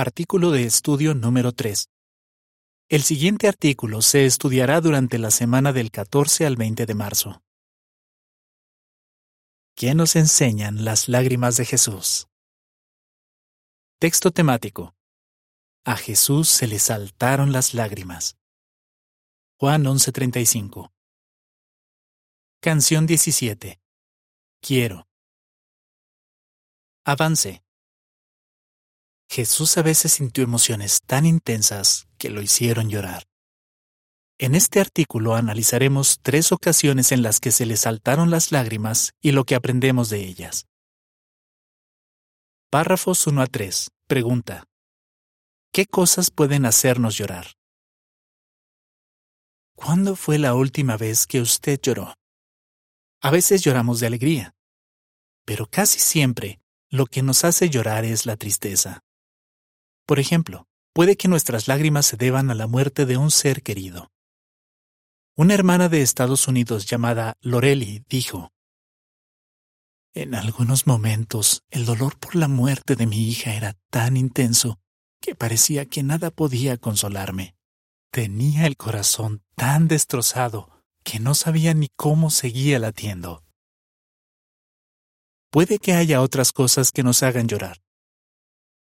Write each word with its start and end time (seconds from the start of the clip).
Artículo 0.00 0.52
de 0.52 0.62
estudio 0.62 1.12
número 1.12 1.50
3. 1.50 1.90
El 2.88 3.02
siguiente 3.02 3.48
artículo 3.48 4.00
se 4.00 4.26
estudiará 4.26 4.80
durante 4.80 5.18
la 5.18 5.32
semana 5.32 5.72
del 5.72 5.90
14 5.90 6.46
al 6.46 6.54
20 6.54 6.86
de 6.86 6.94
marzo. 6.94 7.42
¿Qué 9.74 9.96
nos 9.96 10.14
enseñan 10.14 10.84
las 10.84 11.08
lágrimas 11.08 11.56
de 11.56 11.64
Jesús? 11.64 12.28
Texto 13.98 14.30
temático. 14.30 14.94
A 15.84 15.96
Jesús 15.96 16.48
se 16.48 16.68
le 16.68 16.78
saltaron 16.78 17.50
las 17.50 17.74
lágrimas. 17.74 18.36
Juan 19.58 19.82
11:35. 19.84 20.92
Canción 22.60 23.04
17. 23.08 23.80
Quiero. 24.60 25.08
Avance. 27.04 27.64
Jesús 29.30 29.76
a 29.76 29.82
veces 29.82 30.12
sintió 30.12 30.42
emociones 30.42 31.00
tan 31.06 31.26
intensas 31.26 32.08
que 32.16 32.30
lo 32.30 32.40
hicieron 32.40 32.88
llorar. 32.88 33.24
En 34.38 34.54
este 34.54 34.80
artículo 34.80 35.34
analizaremos 35.34 36.20
tres 36.22 36.50
ocasiones 36.52 37.12
en 37.12 37.22
las 37.22 37.40
que 37.40 37.50
se 37.50 37.66
le 37.66 37.76
saltaron 37.76 38.30
las 38.30 38.52
lágrimas 38.52 39.12
y 39.20 39.32
lo 39.32 39.44
que 39.44 39.54
aprendemos 39.54 40.10
de 40.10 40.24
ellas. 40.24 40.66
Párrafos 42.70 43.26
1 43.26 43.42
a 43.42 43.46
3. 43.46 43.90
Pregunta. 44.06 44.64
¿Qué 45.72 45.86
cosas 45.86 46.30
pueden 46.30 46.64
hacernos 46.64 47.16
llorar? 47.16 47.52
¿Cuándo 49.74 50.16
fue 50.16 50.38
la 50.38 50.54
última 50.54 50.96
vez 50.96 51.26
que 51.26 51.40
usted 51.40 51.78
lloró? 51.82 52.14
A 53.20 53.30
veces 53.30 53.62
lloramos 53.62 54.00
de 54.00 54.06
alegría, 54.06 54.54
pero 55.44 55.66
casi 55.66 55.98
siempre 55.98 56.60
lo 56.90 57.06
que 57.06 57.22
nos 57.22 57.44
hace 57.44 57.68
llorar 57.68 58.04
es 58.04 58.24
la 58.24 58.36
tristeza. 58.36 59.02
Por 60.08 60.18
ejemplo, 60.18 60.66
puede 60.94 61.18
que 61.18 61.28
nuestras 61.28 61.68
lágrimas 61.68 62.06
se 62.06 62.16
deban 62.16 62.50
a 62.50 62.54
la 62.54 62.66
muerte 62.66 63.04
de 63.04 63.18
un 63.18 63.30
ser 63.30 63.62
querido. 63.62 64.10
Una 65.36 65.52
hermana 65.52 65.90
de 65.90 66.00
Estados 66.00 66.48
Unidos 66.48 66.86
llamada 66.86 67.36
Lorelli 67.42 68.06
dijo, 68.08 68.50
En 70.14 70.34
algunos 70.34 70.86
momentos 70.86 71.62
el 71.68 71.84
dolor 71.84 72.18
por 72.18 72.36
la 72.36 72.48
muerte 72.48 72.96
de 72.96 73.06
mi 73.06 73.28
hija 73.28 73.52
era 73.52 73.76
tan 73.90 74.16
intenso 74.16 74.80
que 75.20 75.34
parecía 75.34 75.84
que 75.84 76.02
nada 76.02 76.30
podía 76.30 76.78
consolarme. 76.78 77.54
Tenía 78.10 78.66
el 78.66 78.78
corazón 78.78 79.42
tan 79.56 79.88
destrozado 79.88 80.70
que 81.04 81.20
no 81.20 81.34
sabía 81.34 81.74
ni 81.74 81.88
cómo 81.96 82.30
seguía 82.30 82.78
latiendo. 82.78 83.44
Puede 85.50 85.78
que 85.78 85.92
haya 85.92 86.22
otras 86.22 86.52
cosas 86.52 86.92
que 86.92 87.02
nos 87.02 87.22
hagan 87.22 87.46
llorar. 87.46 87.82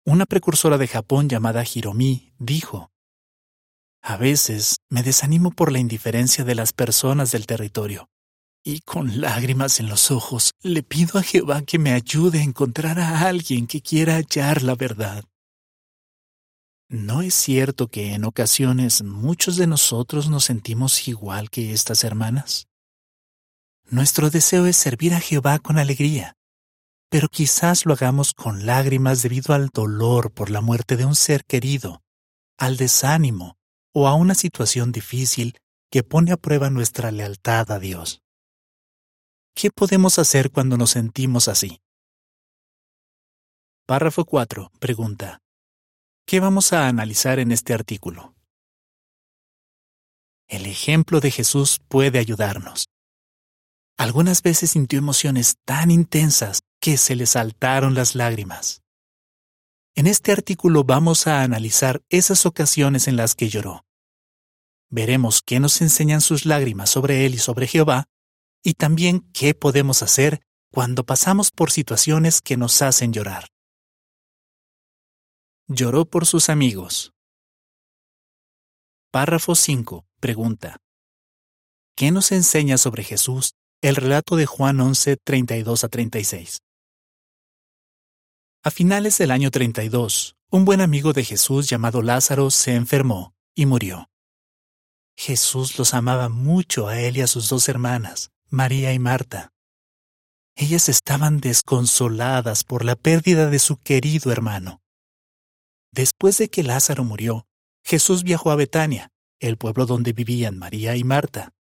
Una 0.08 0.24
precursora 0.24 0.78
de 0.78 0.88
Japón 0.88 1.28
llamada 1.28 1.62
Hiromi 1.62 2.32
dijo, 2.38 2.90
A 4.00 4.16
veces 4.16 4.78
me 4.88 5.02
desanimo 5.02 5.50
por 5.50 5.70
la 5.70 5.80
indiferencia 5.80 6.44
de 6.44 6.54
las 6.54 6.72
personas 6.72 7.30
del 7.30 7.44
territorio, 7.44 8.08
y 8.64 8.80
con 8.80 9.20
lágrimas 9.20 9.80
en 9.80 9.90
los 9.90 10.10
ojos 10.10 10.52
le 10.62 10.82
pido 10.82 11.18
a 11.18 11.22
Jehová 11.22 11.60
que 11.60 11.78
me 11.78 11.92
ayude 11.92 12.38
a 12.38 12.42
encontrar 12.42 12.98
a 12.98 13.28
alguien 13.28 13.66
que 13.66 13.82
quiera 13.82 14.14
hallar 14.14 14.62
la 14.62 14.76
verdad. 14.76 15.24
¿No 16.88 17.20
es 17.20 17.34
cierto 17.34 17.88
que 17.88 18.14
en 18.14 18.24
ocasiones 18.24 19.02
muchos 19.02 19.58
de 19.58 19.66
nosotros 19.66 20.30
nos 20.30 20.44
sentimos 20.44 21.06
igual 21.06 21.50
que 21.50 21.74
estas 21.74 22.02
hermanas? 22.02 22.66
Nuestro 23.90 24.30
deseo 24.30 24.64
es 24.64 24.78
servir 24.78 25.12
a 25.12 25.20
Jehová 25.20 25.58
con 25.58 25.76
alegría, 25.76 26.37
pero 27.10 27.28
quizás 27.28 27.86
lo 27.86 27.94
hagamos 27.94 28.34
con 28.34 28.66
lágrimas 28.66 29.22
debido 29.22 29.54
al 29.54 29.68
dolor 29.68 30.32
por 30.32 30.50
la 30.50 30.60
muerte 30.60 30.96
de 30.96 31.04
un 31.04 31.14
ser 31.14 31.44
querido, 31.44 32.02
al 32.58 32.76
desánimo 32.76 33.56
o 33.94 34.08
a 34.08 34.14
una 34.14 34.34
situación 34.34 34.92
difícil 34.92 35.58
que 35.90 36.02
pone 36.02 36.32
a 36.32 36.36
prueba 36.36 36.68
nuestra 36.68 37.10
lealtad 37.10 37.70
a 37.70 37.78
Dios. 37.78 38.20
¿Qué 39.54 39.70
podemos 39.70 40.18
hacer 40.18 40.50
cuando 40.50 40.76
nos 40.76 40.90
sentimos 40.90 41.48
así? 41.48 41.80
Párrafo 43.86 44.26
4. 44.26 44.70
Pregunta. 44.78 45.40
¿Qué 46.26 46.40
vamos 46.40 46.74
a 46.74 46.88
analizar 46.88 47.38
en 47.38 47.52
este 47.52 47.72
artículo? 47.72 48.34
El 50.46 50.66
ejemplo 50.66 51.20
de 51.20 51.30
Jesús 51.30 51.80
puede 51.88 52.18
ayudarnos. 52.18 52.88
Algunas 53.96 54.42
veces 54.42 54.70
sintió 54.70 54.98
emociones 54.98 55.56
tan 55.64 55.90
intensas 55.90 56.60
que 56.80 56.96
se 56.96 57.16
le 57.16 57.26
saltaron 57.26 57.94
las 57.94 58.14
lágrimas. 58.14 58.82
En 59.94 60.06
este 60.06 60.30
artículo 60.30 60.84
vamos 60.84 61.26
a 61.26 61.42
analizar 61.42 62.02
esas 62.08 62.46
ocasiones 62.46 63.08
en 63.08 63.16
las 63.16 63.34
que 63.34 63.48
lloró. 63.48 63.84
Veremos 64.90 65.42
qué 65.42 65.60
nos 65.60 65.80
enseñan 65.80 66.20
sus 66.20 66.46
lágrimas 66.46 66.88
sobre 66.88 67.26
él 67.26 67.34
y 67.34 67.38
sobre 67.38 67.66
Jehová, 67.66 68.06
y 68.62 68.74
también 68.74 69.28
qué 69.32 69.54
podemos 69.54 70.02
hacer 70.02 70.40
cuando 70.70 71.04
pasamos 71.04 71.50
por 71.50 71.70
situaciones 71.70 72.40
que 72.40 72.56
nos 72.56 72.80
hacen 72.80 73.12
llorar. 73.12 73.48
Lloró 75.66 76.04
por 76.06 76.26
sus 76.26 76.48
amigos. 76.48 77.12
Párrafo 79.10 79.54
5. 79.54 80.06
Pregunta. 80.20 80.76
¿Qué 81.96 82.10
nos 82.10 82.30
enseña 82.30 82.78
sobre 82.78 83.02
Jesús 83.02 83.54
el 83.82 83.96
relato 83.96 84.36
de 84.36 84.46
Juan 84.46 84.80
11, 84.80 85.16
32 85.16 85.84
a 85.84 85.88
36? 85.88 86.58
A 88.64 88.72
finales 88.72 89.16
del 89.18 89.30
año 89.30 89.52
32, 89.52 90.36
un 90.50 90.64
buen 90.64 90.80
amigo 90.80 91.12
de 91.12 91.22
Jesús 91.22 91.68
llamado 91.68 92.02
Lázaro 92.02 92.50
se 92.50 92.74
enfermó 92.74 93.32
y 93.54 93.66
murió. 93.66 94.10
Jesús 95.16 95.78
los 95.78 95.94
amaba 95.94 96.28
mucho 96.28 96.88
a 96.88 96.98
él 97.00 97.18
y 97.18 97.20
a 97.20 97.28
sus 97.28 97.48
dos 97.48 97.68
hermanas, 97.68 98.32
María 98.50 98.92
y 98.92 98.98
Marta. 98.98 99.52
Ellas 100.56 100.88
estaban 100.88 101.38
desconsoladas 101.38 102.64
por 102.64 102.84
la 102.84 102.96
pérdida 102.96 103.48
de 103.48 103.60
su 103.60 103.76
querido 103.76 104.32
hermano. 104.32 104.82
Después 105.92 106.38
de 106.38 106.50
que 106.50 106.64
Lázaro 106.64 107.04
murió, 107.04 107.46
Jesús 107.84 108.24
viajó 108.24 108.50
a 108.50 108.56
Betania, 108.56 109.12
el 109.38 109.56
pueblo 109.56 109.86
donde 109.86 110.12
vivían 110.12 110.58
María 110.58 110.96
y 110.96 111.04
Marta. 111.04 111.54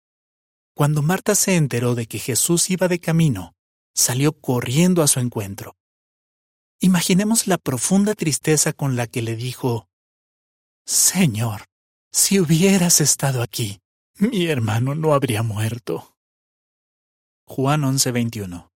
Cuando 0.74 1.02
Marta 1.02 1.34
se 1.34 1.56
enteró 1.56 1.94
de 1.94 2.06
que 2.06 2.18
Jesús 2.18 2.70
iba 2.70 2.88
de 2.88 3.00
camino, 3.00 3.54
salió 3.94 4.32
corriendo 4.32 5.02
a 5.02 5.08
su 5.08 5.20
encuentro. 5.20 5.76
Imaginemos 6.80 7.46
la 7.46 7.58
profunda 7.58 8.14
tristeza 8.14 8.72
con 8.72 8.96
la 8.96 9.06
que 9.06 9.22
le 9.22 9.34
dijo, 9.34 9.88
Señor, 10.84 11.64
si 12.12 12.38
hubieras 12.38 13.00
estado 13.00 13.42
aquí, 13.42 13.80
mi 14.18 14.46
hermano 14.46 14.94
no 14.94 15.14
habría 15.14 15.42
muerto. 15.42 16.16
Juan 17.46 17.82
11:21 17.82 18.70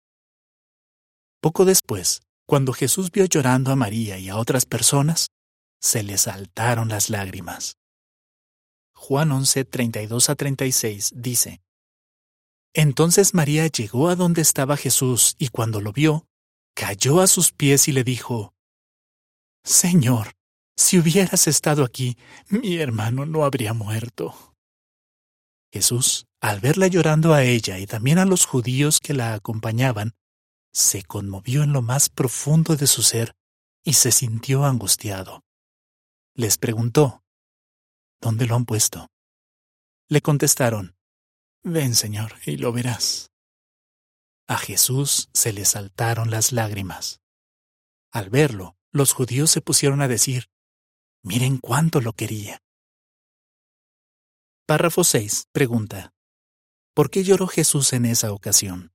Poco 1.41 1.65
después, 1.65 2.23
cuando 2.47 2.73
Jesús 2.73 3.11
vio 3.11 3.25
llorando 3.25 3.73
a 3.73 3.77
María 3.77 4.19
y 4.19 4.29
a 4.29 4.37
otras 4.37 4.67
personas, 4.67 5.29
se 5.81 6.03
le 6.03 6.19
saltaron 6.19 6.89
las 6.89 7.11
lágrimas. 7.11 7.77
Juan 8.95 9.31
11:32 9.31 10.29
a 10.31 10.35
36 10.35 11.13
dice, 11.15 11.61
Entonces 12.75 13.35
María 13.35 13.67
llegó 13.69 14.09
a 14.09 14.17
donde 14.17 14.43
estaba 14.43 14.77
Jesús 14.77 15.35
y 15.39 15.49
cuando 15.49 15.81
lo 15.81 15.93
vio, 15.93 16.26
cayó 16.77 17.23
a 17.23 17.27
sus 17.27 17.53
pies 17.53 17.89
y 17.89 17.93
le 17.93 18.05
dijo, 18.05 18.55
Señor, 19.65 20.35
si 20.77 20.99
hubieras 20.99 21.49
estado 21.49 21.83
aquí, 21.83 22.19
mi 22.51 22.77
hermano 22.77 23.25
no 23.25 23.45
habría 23.45 23.73
muerto. 23.73 24.55
Jesús, 25.73 26.27
al 26.41 26.61
verla 26.61 26.87
llorando 26.87 27.33
a 27.33 27.43
ella 27.43 27.79
y 27.79 27.87
también 27.87 28.19
a 28.19 28.27
los 28.27 28.45
judíos 28.45 29.01
que 29.01 29.15
la 29.15 29.33
acompañaban, 29.33 30.15
se 30.71 31.03
conmovió 31.03 31.63
en 31.63 31.73
lo 31.73 31.81
más 31.81 32.11
profundo 32.11 32.77
de 32.77 32.87
su 32.87 33.03
ser 33.03 33.35
y 33.83 33.95
se 33.95 34.13
sintió 34.13 34.67
angustiado. 34.67 35.45
Les 36.35 36.59
preguntó, 36.59 37.23
¿Dónde 38.21 38.47
lo 38.47 38.55
han 38.55 38.67
puesto? 38.67 39.09
Le 40.09 40.21
contestaron, 40.21 40.95
Ven, 41.63 41.95
Señor, 41.95 42.35
y 42.45 42.59
lo 42.59 42.71
verás. 42.73 43.31
A 44.49 44.59
Jesús 44.59 45.29
se 45.35 45.53
le 45.53 45.65
saltaron 45.65 46.31
las 46.31 46.53
lágrimas. 46.53 47.21
Al 48.13 48.31
verlo, 48.31 48.77
los 48.93 49.13
judíos 49.13 49.51
se 49.51 49.61
pusieron 49.61 50.01
a 50.01 50.09
decir, 50.09 50.49
Miren 51.23 51.59
cuánto 51.59 52.01
lo 52.01 52.13
quería. 52.13 52.63
Párrafo 54.65 55.03
6. 55.03 55.49
Pregunta. 55.51 56.15
¿Por 56.95 57.11
qué 57.11 57.25
lloró 57.25 57.49
Jesús 57.49 57.93
en 57.93 58.07
esa 58.07 58.33
ocasión? 58.33 58.93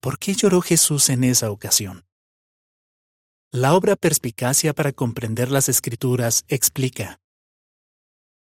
¿Por 0.00 0.20
qué 0.20 0.34
lloró 0.34 0.60
Jesús 0.60 1.10
en 1.10 1.24
esa 1.24 1.50
ocasión? 1.50 2.06
La 3.50 3.74
obra 3.74 3.96
Perspicacia 3.96 4.72
para 4.74 4.92
comprender 4.92 5.50
las 5.50 5.68
Escrituras 5.68 6.44
explica. 6.46 7.20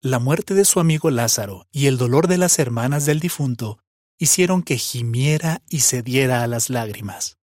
La 0.00 0.20
muerte 0.20 0.54
de 0.54 0.64
su 0.64 0.78
amigo 0.78 1.10
Lázaro 1.10 1.66
y 1.72 1.86
el 1.86 1.98
dolor 1.98 2.28
de 2.28 2.38
las 2.38 2.60
hermanas 2.60 3.06
del 3.06 3.18
difunto 3.18 3.82
hicieron 4.20 4.62
que 4.62 4.76
gimiera 4.76 5.62
y 5.70 5.80
cediera 5.80 6.42
a 6.42 6.46
las 6.46 6.68
lágrimas. 6.68 7.38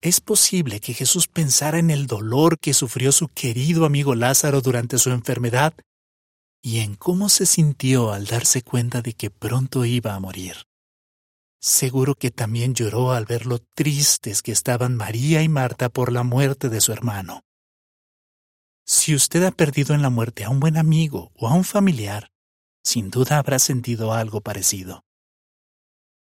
Es 0.00 0.20
posible 0.20 0.78
que 0.78 0.94
Jesús 0.94 1.26
pensara 1.26 1.80
en 1.80 1.90
el 1.90 2.06
dolor 2.06 2.58
que 2.60 2.72
sufrió 2.72 3.10
su 3.10 3.26
querido 3.26 3.84
amigo 3.84 4.14
Lázaro 4.14 4.60
durante 4.60 4.98
su 4.98 5.10
enfermedad 5.10 5.74
y 6.62 6.78
en 6.78 6.94
cómo 6.94 7.28
se 7.28 7.46
sintió 7.46 8.12
al 8.12 8.26
darse 8.26 8.62
cuenta 8.62 9.02
de 9.02 9.14
que 9.14 9.30
pronto 9.30 9.84
iba 9.84 10.14
a 10.14 10.20
morir. 10.20 10.62
Seguro 11.60 12.14
que 12.14 12.30
también 12.30 12.74
lloró 12.74 13.10
al 13.10 13.24
ver 13.24 13.46
lo 13.46 13.58
tristes 13.58 14.42
que 14.42 14.52
estaban 14.52 14.96
María 14.96 15.42
y 15.42 15.48
Marta 15.48 15.88
por 15.88 16.12
la 16.12 16.22
muerte 16.22 16.68
de 16.68 16.80
su 16.80 16.92
hermano. 16.92 17.42
Si 18.86 19.12
usted 19.12 19.42
ha 19.42 19.50
perdido 19.50 19.94
en 19.94 20.02
la 20.02 20.10
muerte 20.10 20.44
a 20.44 20.50
un 20.50 20.60
buen 20.60 20.76
amigo 20.76 21.32
o 21.34 21.48
a 21.48 21.54
un 21.54 21.64
familiar, 21.64 22.30
sin 22.84 23.10
duda 23.10 23.38
habrá 23.38 23.58
sentido 23.58 24.12
algo 24.12 24.40
parecido. 24.40 25.04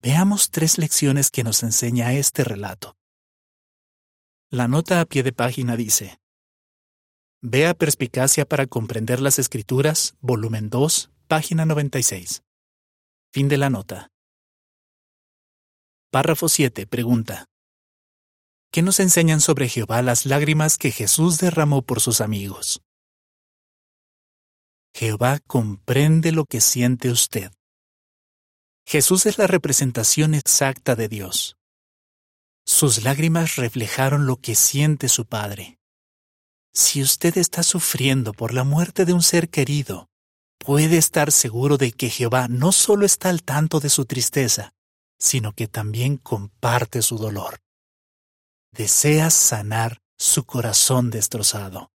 Veamos 0.01 0.51
tres 0.51 0.77
lecciones 0.77 1.31
que 1.31 1.43
nos 1.43 1.63
enseña 1.63 2.13
este 2.13 2.43
relato. 2.43 2.95
La 4.51 4.67
nota 4.67 5.01
a 5.01 5.05
pie 5.05 5.23
de 5.23 5.33
página 5.33 5.75
dice, 5.75 6.19
Vea 7.41 7.73
Perspicacia 7.73 8.45
para 8.45 8.65
comprender 8.65 9.19
las 9.19 9.37
escrituras, 9.37 10.15
volumen 10.19 10.69
2, 10.69 11.11
página 11.27 11.65
96. 11.65 12.43
Fin 13.31 13.47
de 13.49 13.57
la 13.57 13.69
nota. 13.69 14.09
Párrafo 16.11 16.47
7. 16.47 16.87
Pregunta. 16.87 17.45
¿Qué 18.71 18.81
nos 18.81 18.99
enseñan 18.99 19.41
sobre 19.41 19.69
Jehová 19.69 20.01
las 20.01 20.25
lágrimas 20.25 20.77
que 20.77 20.91
Jesús 20.91 21.37
derramó 21.37 21.81
por 21.81 21.99
sus 21.99 22.21
amigos? 22.21 22.81
Jehová 24.93 25.39
comprende 25.45 26.31
lo 26.31 26.45
que 26.45 26.61
siente 26.61 27.09
usted. 27.09 27.51
Jesús 28.87 29.25
es 29.25 29.37
la 29.39 29.47
representación 29.47 30.35
exacta 30.35 30.95
de 30.95 31.07
Dios. 31.07 31.57
Sus 32.65 33.03
lágrimas 33.03 33.55
reflejaron 33.55 34.27
lo 34.27 34.37
que 34.37 34.53
siente 34.55 35.09
su 35.09 35.25
Padre. 35.25 35.79
Si 36.71 37.01
usted 37.01 37.37
está 37.37 37.63
sufriendo 37.63 38.33
por 38.33 38.53
la 38.53 38.63
muerte 38.63 39.05
de 39.05 39.13
un 39.13 39.23
ser 39.23 39.49
querido, 39.49 40.09
puede 40.59 40.97
estar 40.97 41.31
seguro 41.31 41.77
de 41.77 41.91
que 41.91 42.09
Jehová 42.09 42.47
no 42.47 42.71
solo 42.71 43.05
está 43.05 43.29
al 43.29 43.43
tanto 43.43 43.79
de 43.79 43.89
su 43.89 44.05
tristeza, 44.05 44.73
sino 45.17 45.53
que 45.53 45.67
también 45.67 46.17
comparte 46.17 47.01
su 47.01 47.17
dolor. 47.17 47.61
Desea 48.71 49.29
sanar 49.29 50.01
su 50.17 50.43
corazón 50.45 51.09
destrozado. 51.09 51.91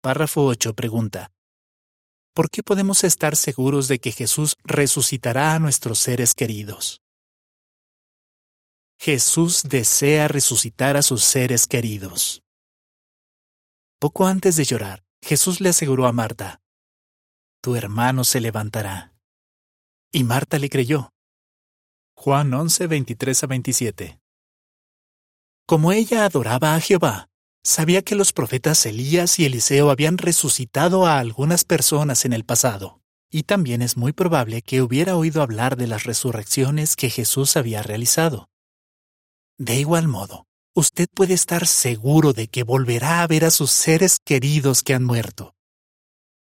Párrafo 0.00 0.44
8 0.46 0.74
pregunta. 0.74 1.33
¿Por 2.34 2.50
qué 2.50 2.64
podemos 2.64 3.04
estar 3.04 3.36
seguros 3.36 3.86
de 3.86 4.00
que 4.00 4.10
Jesús 4.10 4.56
resucitará 4.64 5.54
a 5.54 5.60
nuestros 5.60 6.00
seres 6.00 6.34
queridos? 6.34 7.00
Jesús 8.98 9.62
desea 9.62 10.26
resucitar 10.26 10.96
a 10.96 11.02
sus 11.02 11.22
seres 11.22 11.68
queridos. 11.68 12.42
Poco 14.00 14.26
antes 14.26 14.56
de 14.56 14.64
llorar, 14.64 15.04
Jesús 15.22 15.60
le 15.60 15.68
aseguró 15.68 16.06
a 16.06 16.12
Marta, 16.12 16.60
Tu 17.62 17.76
hermano 17.76 18.24
se 18.24 18.40
levantará. 18.40 19.14
Y 20.12 20.24
Marta 20.24 20.58
le 20.58 20.68
creyó. 20.68 21.12
Juan 22.16 22.52
11, 22.52 22.88
23 22.88 23.44
a 23.44 23.46
27. 23.46 24.20
Como 25.66 25.92
ella 25.92 26.24
adoraba 26.24 26.74
a 26.74 26.80
Jehová, 26.80 27.30
sabía 27.64 28.02
que 28.02 28.14
los 28.14 28.32
profetas 28.32 28.84
Elías 28.86 29.38
y 29.38 29.46
Eliseo 29.46 29.90
habían 29.90 30.18
resucitado 30.18 31.06
a 31.06 31.18
algunas 31.18 31.64
personas 31.64 32.24
en 32.24 32.34
el 32.34 32.44
pasado, 32.44 33.00
y 33.30 33.44
también 33.44 33.82
es 33.82 33.96
muy 33.96 34.12
probable 34.12 34.62
que 34.62 34.82
hubiera 34.82 35.16
oído 35.16 35.42
hablar 35.42 35.76
de 35.76 35.86
las 35.86 36.04
resurrecciones 36.04 36.94
que 36.94 37.10
Jesús 37.10 37.56
había 37.56 37.82
realizado. 37.82 38.48
De 39.58 39.76
igual 39.76 40.08
modo, 40.08 40.46
usted 40.74 41.08
puede 41.12 41.34
estar 41.34 41.66
seguro 41.66 42.32
de 42.32 42.48
que 42.48 42.62
volverá 42.62 43.22
a 43.22 43.26
ver 43.26 43.44
a 43.44 43.50
sus 43.50 43.70
seres 43.70 44.18
queridos 44.22 44.82
que 44.82 44.94
han 44.94 45.04
muerto. 45.04 45.54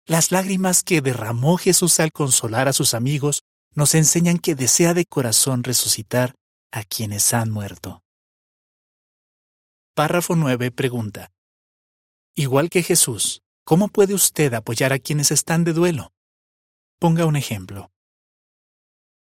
Las 0.07 0.33
lágrimas 0.33 0.83
que 0.83 1.01
derramó 1.01 1.57
Jesús 1.59 2.01
al 2.01 2.13
consolar 2.13 2.69
a 2.69 2.73
sus 2.73 2.95
amigos 2.95 3.43
nos 3.75 3.95
enseñan 3.95 4.39
que 4.39 4.55
desea 4.55 4.95
de 4.95 5.05
corazón 5.07 5.65
resucitar 5.65 6.35
a 6.71 6.85
quienes 6.85 7.33
han 7.35 7.51
muerto. 7.51 8.04
Párrafo 9.95 10.35
9 10.35 10.73
pregunta. 10.73 11.31
Igual 12.35 12.69
que 12.69 12.83
Jesús, 12.83 13.43
¿cómo 13.63 13.87
puede 13.87 14.13
usted 14.13 14.53
apoyar 14.53 14.93
a 14.93 14.99
quienes 14.99 15.31
están 15.31 15.63
de 15.63 15.73
duelo? 15.73 16.13
Ponga 16.99 17.27
un 17.27 17.37
ejemplo. 17.37 17.93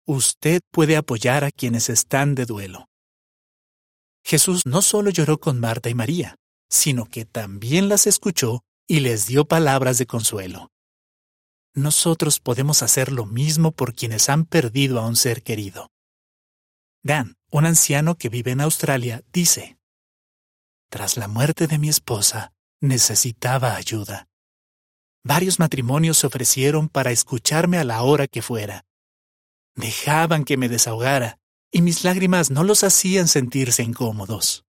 Usted 0.07 0.63
puede 0.71 0.97
apoyar 0.97 1.45
a 1.45 1.51
quienes 1.51 1.91
están 1.91 2.35
de 2.35 2.47
duelo. 2.47 2.89
Jesús 4.25 4.63
no 4.65 4.81
solo 4.81 5.11
lloró 5.11 5.39
con 5.39 5.61
Marta 5.61 5.91
y 5.91 5.95
María, 5.95 6.37
sino 6.71 7.05
que 7.05 7.27
también 7.27 7.91
las 7.91 8.07
escuchó 8.07 8.65
y 8.89 9.01
les 9.01 9.27
dio 9.27 9.45
palabras 9.45 9.99
de 9.99 10.07
consuelo. 10.07 10.71
Nosotros 11.75 12.41
podemos 12.41 12.83
hacer 12.83 13.13
lo 13.13 13.27
mismo 13.27 13.73
por 13.73 13.95
quienes 13.95 14.31
han 14.31 14.47
perdido 14.47 15.01
a 15.01 15.07
un 15.07 15.17
ser 15.17 15.43
querido. 15.43 15.91
Dan, 17.03 17.35
un 17.51 17.67
anciano 17.67 18.17
que 18.17 18.31
vive 18.31 18.53
en 18.53 18.63
Australia, 18.63 19.23
dice, 19.35 19.76
Tras 20.89 21.17
la 21.17 21.29
muerte 21.29 21.67
de 21.67 21.79
mi 21.79 21.89
esposa, 21.89 22.53
necesitaba 22.81 23.75
ayuda. 23.75 24.29
Varios 25.25 25.59
matrimonios 25.59 26.19
se 26.19 26.29
ofrecieron 26.29 26.89
para 26.89 27.11
escucharme 27.11 27.79
a 27.79 27.85
la 27.85 28.03
hora 28.03 28.29
que 28.29 28.43
fuera. 28.43 28.85
Dejaban 29.75 30.45
que 30.45 30.57
me 30.57 30.69
desahogara, 30.69 31.39
y 31.73 31.83
mis 31.83 32.05
lágrimas 32.05 32.51
no 32.51 32.63
los 32.63 32.85
hacían 32.85 33.27
sentirse 33.27 33.83
incómodos. 33.83 34.65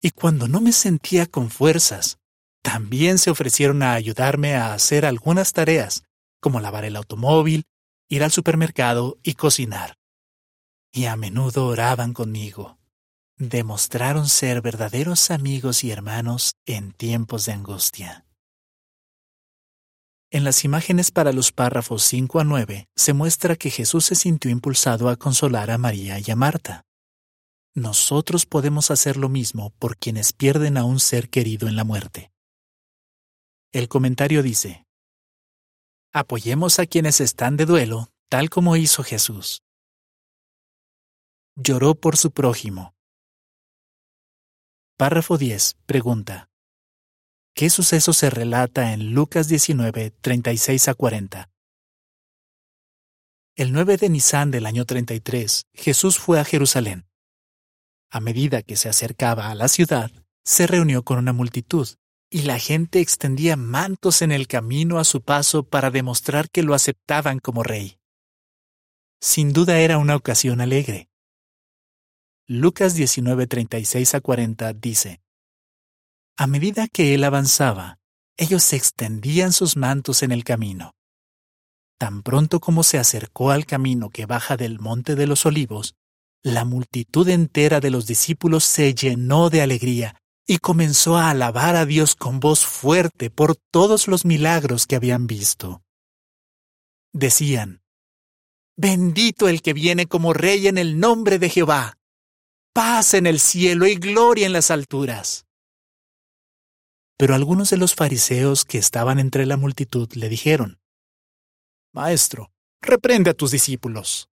Y 0.00 0.12
cuando 0.12 0.48
no 0.48 0.62
me 0.62 0.72
sentía 0.72 1.26
con 1.26 1.50
fuerzas, 1.50 2.18
también 2.62 3.18
se 3.18 3.30
ofrecieron 3.30 3.82
a 3.82 3.92
ayudarme 3.92 4.54
a 4.54 4.72
hacer 4.72 5.04
algunas 5.04 5.52
tareas, 5.52 6.04
como 6.40 6.60
lavar 6.60 6.86
el 6.86 6.96
automóvil, 6.96 7.64
ir 8.08 8.24
al 8.24 8.32
supermercado 8.32 9.18
y 9.22 9.34
cocinar. 9.34 9.98
Y 10.90 11.04
a 11.04 11.16
menudo 11.16 11.66
oraban 11.66 12.14
conmigo. 12.14 12.79
Demostraron 13.40 14.28
ser 14.28 14.60
verdaderos 14.60 15.30
amigos 15.30 15.82
y 15.82 15.90
hermanos 15.90 16.52
en 16.66 16.92
tiempos 16.92 17.46
de 17.46 17.52
angustia. 17.52 18.26
En 20.30 20.44
las 20.44 20.62
imágenes 20.66 21.10
para 21.10 21.32
los 21.32 21.50
párrafos 21.50 22.02
5 22.02 22.40
a 22.40 22.44
9 22.44 22.88
se 22.94 23.14
muestra 23.14 23.56
que 23.56 23.70
Jesús 23.70 24.04
se 24.04 24.14
sintió 24.14 24.50
impulsado 24.50 25.08
a 25.08 25.16
consolar 25.16 25.70
a 25.70 25.78
María 25.78 26.18
y 26.18 26.30
a 26.30 26.36
Marta. 26.36 26.84
Nosotros 27.74 28.44
podemos 28.44 28.90
hacer 28.90 29.16
lo 29.16 29.30
mismo 29.30 29.70
por 29.78 29.96
quienes 29.96 30.34
pierden 30.34 30.76
a 30.76 30.84
un 30.84 31.00
ser 31.00 31.30
querido 31.30 31.66
en 31.66 31.76
la 31.76 31.84
muerte. 31.84 32.30
El 33.72 33.88
comentario 33.88 34.42
dice, 34.42 34.84
Apoyemos 36.12 36.78
a 36.78 36.84
quienes 36.84 37.22
están 37.22 37.56
de 37.56 37.64
duelo, 37.64 38.12
tal 38.28 38.50
como 38.50 38.76
hizo 38.76 39.02
Jesús. 39.02 39.62
Lloró 41.56 41.94
por 41.94 42.18
su 42.18 42.32
prójimo. 42.32 42.94
Párrafo 45.00 45.38
10. 45.38 45.78
Pregunta. 45.86 46.50
¿Qué 47.54 47.70
suceso 47.70 48.12
se 48.12 48.28
relata 48.28 48.92
en 48.92 49.14
Lucas 49.14 49.48
19, 49.48 50.10
36 50.10 50.88
a 50.88 50.94
40? 50.94 51.48
El 53.56 53.72
9 53.72 53.96
de 53.96 54.10
Nisan 54.10 54.50
del 54.50 54.66
año 54.66 54.84
33, 54.84 55.68
Jesús 55.72 56.18
fue 56.18 56.38
a 56.38 56.44
Jerusalén. 56.44 57.06
A 58.10 58.20
medida 58.20 58.60
que 58.60 58.76
se 58.76 58.90
acercaba 58.90 59.48
a 59.48 59.54
la 59.54 59.68
ciudad, 59.68 60.10
se 60.44 60.66
reunió 60.66 61.02
con 61.02 61.16
una 61.16 61.32
multitud 61.32 61.88
y 62.28 62.42
la 62.42 62.58
gente 62.58 63.00
extendía 63.00 63.56
mantos 63.56 64.20
en 64.20 64.32
el 64.32 64.48
camino 64.48 64.98
a 64.98 65.04
su 65.04 65.22
paso 65.22 65.62
para 65.62 65.90
demostrar 65.90 66.50
que 66.50 66.62
lo 66.62 66.74
aceptaban 66.74 67.38
como 67.38 67.62
rey. 67.62 67.98
Sin 69.18 69.54
duda 69.54 69.78
era 69.78 69.96
una 69.96 70.14
ocasión 70.14 70.60
alegre. 70.60 71.09
Lucas 72.52 72.96
19:36 72.96 74.14
a 74.14 74.20
40 74.20 74.72
dice, 74.72 75.20
A 76.36 76.48
medida 76.48 76.88
que 76.88 77.14
él 77.14 77.22
avanzaba, 77.22 78.00
ellos 78.36 78.72
extendían 78.72 79.52
sus 79.52 79.76
mantos 79.76 80.24
en 80.24 80.32
el 80.32 80.42
camino. 80.42 80.96
Tan 81.96 82.24
pronto 82.24 82.58
como 82.58 82.82
se 82.82 82.98
acercó 82.98 83.52
al 83.52 83.66
camino 83.66 84.10
que 84.10 84.26
baja 84.26 84.56
del 84.56 84.80
Monte 84.80 85.14
de 85.14 85.28
los 85.28 85.46
Olivos, 85.46 85.94
la 86.42 86.64
multitud 86.64 87.28
entera 87.28 87.78
de 87.78 87.90
los 87.90 88.08
discípulos 88.08 88.64
se 88.64 88.96
llenó 88.96 89.48
de 89.48 89.62
alegría 89.62 90.20
y 90.44 90.58
comenzó 90.58 91.18
a 91.18 91.30
alabar 91.30 91.76
a 91.76 91.86
Dios 91.86 92.16
con 92.16 92.40
voz 92.40 92.66
fuerte 92.66 93.30
por 93.30 93.54
todos 93.54 94.08
los 94.08 94.24
milagros 94.24 94.88
que 94.88 94.96
habían 94.96 95.28
visto. 95.28 95.84
Decían, 97.12 97.82
Bendito 98.76 99.48
el 99.48 99.62
que 99.62 99.72
viene 99.72 100.06
como 100.06 100.32
rey 100.32 100.66
en 100.66 100.78
el 100.78 100.98
nombre 100.98 101.38
de 101.38 101.48
Jehová. 101.48 101.99
Paz 102.72 103.14
en 103.14 103.26
el 103.26 103.40
cielo 103.40 103.84
y 103.86 103.96
gloria 103.96 104.46
en 104.46 104.52
las 104.52 104.70
alturas. 104.70 105.44
Pero 107.16 107.34
algunos 107.34 107.70
de 107.70 107.76
los 107.76 107.96
fariseos 107.96 108.64
que 108.64 108.78
estaban 108.78 109.18
entre 109.18 109.44
la 109.44 109.56
multitud 109.56 110.08
le 110.14 110.28
dijeron, 110.28 110.78
Maestro, 111.92 112.52
reprende 112.80 113.30
a 113.30 113.34
tus 113.34 113.50
discípulos. 113.50 114.28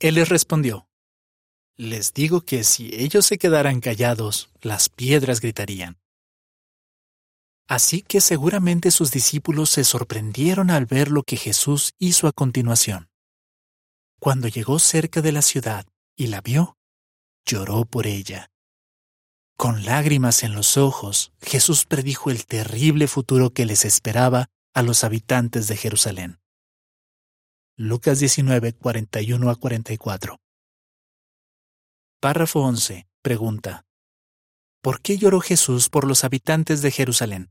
Él 0.00 0.16
les 0.16 0.28
respondió, 0.28 0.88
Les 1.76 2.12
digo 2.12 2.40
que 2.40 2.64
si 2.64 2.90
ellos 2.92 3.24
se 3.24 3.38
quedaran 3.38 3.80
callados, 3.80 4.50
las 4.60 4.88
piedras 4.88 5.40
gritarían. 5.40 6.00
Así 7.68 8.02
que 8.02 8.20
seguramente 8.20 8.90
sus 8.90 9.12
discípulos 9.12 9.70
se 9.70 9.84
sorprendieron 9.84 10.70
al 10.70 10.86
ver 10.86 11.12
lo 11.12 11.22
que 11.22 11.36
Jesús 11.36 11.94
hizo 12.00 12.26
a 12.26 12.32
continuación. 12.32 13.08
Cuando 14.18 14.48
llegó 14.48 14.80
cerca 14.80 15.22
de 15.22 15.30
la 15.30 15.40
ciudad 15.40 15.86
y 16.16 16.28
la 16.28 16.40
vio, 16.40 16.76
lloró 17.44 17.84
por 17.84 18.06
ella. 18.06 18.50
Con 19.56 19.84
lágrimas 19.84 20.42
en 20.42 20.54
los 20.54 20.76
ojos, 20.76 21.32
Jesús 21.40 21.84
predijo 21.84 22.30
el 22.30 22.46
terrible 22.46 23.06
futuro 23.06 23.50
que 23.50 23.66
les 23.66 23.84
esperaba 23.84 24.48
a 24.74 24.82
los 24.82 25.04
habitantes 25.04 25.68
de 25.68 25.76
Jerusalén. 25.76 26.40
Lucas 27.76 28.18
19, 28.18 28.72
41 28.72 29.50
a 29.50 29.56
44. 29.56 30.40
Párrafo 32.20 32.60
11. 32.60 33.06
Pregunta. 33.22 33.84
¿Por 34.80 35.00
qué 35.00 35.16
lloró 35.18 35.40
Jesús 35.40 35.88
por 35.88 36.06
los 36.06 36.24
habitantes 36.24 36.82
de 36.82 36.90
Jerusalén? 36.90 37.50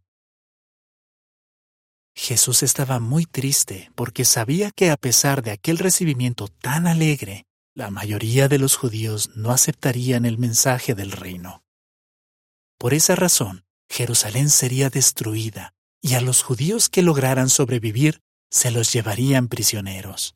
Jesús 2.16 2.64
estaba 2.64 3.00
muy 3.00 3.26
triste 3.26 3.92
porque 3.96 4.24
sabía 4.24 4.72
que 4.72 4.92
a 4.92 4.98
pesar 4.98 5.42
de 5.42 5.52
aquel 5.52 5.78
recibimiento 5.80 6.48
tan 6.48 6.86
alegre, 6.86 7.46
la 7.76 7.90
mayoría 7.90 8.48
de 8.48 8.60
los 8.60 8.76
judíos 8.76 9.32
no 9.36 9.52
aceptarían 9.52 10.26
el 10.26 10.38
mensaje 10.38 10.94
del 10.94 11.12
reino. 11.12 11.64
Por 12.78 12.94
esa 12.94 13.16
razón, 13.16 13.66
Jerusalén 13.90 14.50
sería 14.50 14.90
destruida 14.90 15.74
y 16.02 16.14
a 16.14 16.22
los 16.22 16.44
judíos 16.44 16.90
que 16.90 17.02
lograran 17.02 17.50
sobrevivir 17.50 18.22
se 18.52 18.70
los 18.70 18.94
llevarían 18.94 19.48
prisioneros. 19.48 20.36